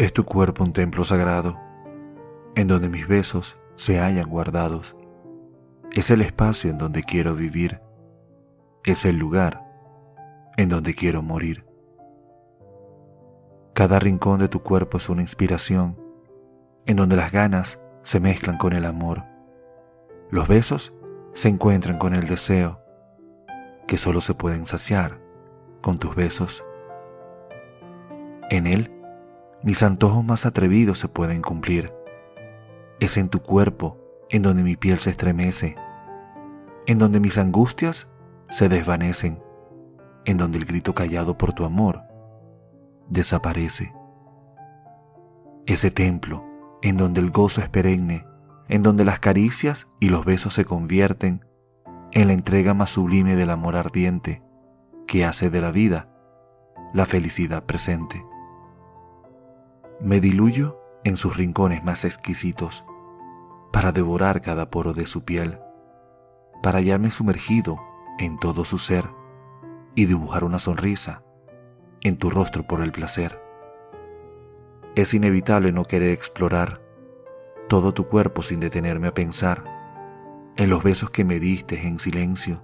[0.00, 1.60] Es tu cuerpo un templo sagrado,
[2.54, 4.96] en donde mis besos se hallan guardados.
[5.92, 7.82] Es el espacio en donde quiero vivir.
[8.86, 9.62] Es el lugar
[10.56, 11.66] en donde quiero morir.
[13.74, 16.00] Cada rincón de tu cuerpo es una inspiración,
[16.86, 19.24] en donde las ganas se mezclan con el amor.
[20.30, 20.94] Los besos
[21.34, 22.80] se encuentran con el deseo,
[23.86, 25.20] que solo se pueden saciar
[25.82, 26.64] con tus besos.
[28.48, 28.96] En él,
[29.62, 31.92] mis antojos más atrevidos se pueden cumplir.
[32.98, 33.98] Es en tu cuerpo
[34.30, 35.76] en donde mi piel se estremece,
[36.86, 38.08] en donde mis angustias
[38.48, 39.42] se desvanecen,
[40.24, 42.02] en donde el grito callado por tu amor
[43.08, 43.92] desaparece.
[45.66, 46.44] Ese templo
[46.82, 48.26] en donde el gozo es perenne,
[48.68, 51.44] en donde las caricias y los besos se convierten
[52.12, 54.42] en la entrega más sublime del amor ardiente
[55.06, 56.08] que hace de la vida
[56.94, 58.24] la felicidad presente.
[60.02, 62.86] Me diluyo en sus rincones más exquisitos
[63.70, 65.58] para devorar cada poro de su piel,
[66.62, 67.78] para hallarme sumergido
[68.18, 69.04] en todo su ser
[69.94, 71.22] y dibujar una sonrisa
[72.00, 73.42] en tu rostro por el placer.
[74.96, 76.80] Es inevitable no querer explorar
[77.68, 79.64] todo tu cuerpo sin detenerme a pensar
[80.56, 82.62] en los besos que me diste en silencio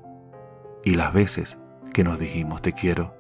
[0.85, 1.59] y las veces
[1.93, 3.15] que nos dijimos te quiero.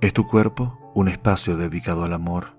[0.00, 2.56] Es tu cuerpo un espacio dedicado al amor,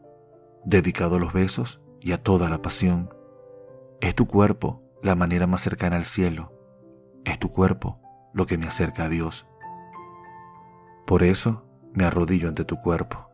[0.67, 3.09] dedicado a los besos y a toda la pasión.
[4.01, 6.51] Es tu cuerpo la manera más cercana al cielo.
[7.23, 8.01] Es tu cuerpo
[8.33, 9.47] lo que me acerca a Dios.
[11.05, 13.29] Por eso me arrodillo ante tu cuerpo.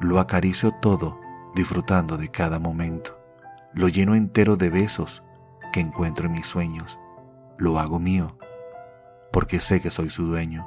[0.00, 1.20] Lo acaricio todo,
[1.54, 3.20] disfrutando de cada momento.
[3.74, 5.22] Lo lleno entero de besos
[5.74, 6.98] que encuentro en mis sueños.
[7.58, 8.38] Lo hago mío,
[9.30, 10.66] porque sé que soy su dueño.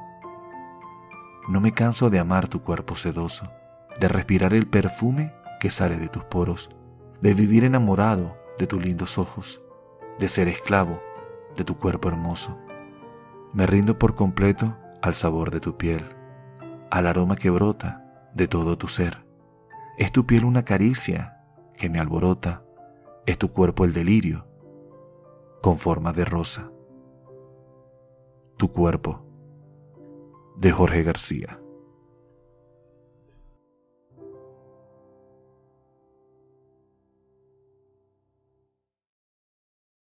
[1.49, 3.51] No me canso de amar tu cuerpo sedoso,
[3.99, 5.33] de respirar el perfume
[5.65, 6.69] que sale de tus poros,
[7.21, 9.63] de vivir enamorado de tus lindos ojos,
[10.19, 11.01] de ser esclavo
[11.55, 12.55] de tu cuerpo hermoso.
[13.51, 16.05] Me rindo por completo al sabor de tu piel,
[16.91, 19.25] al aroma que brota de todo tu ser.
[19.97, 21.41] Es tu piel una caricia
[21.75, 22.63] que me alborota,
[23.25, 24.47] es tu cuerpo el delirio,
[25.63, 26.69] con forma de rosa.
[28.57, 29.25] Tu cuerpo,
[30.57, 31.59] de Jorge García.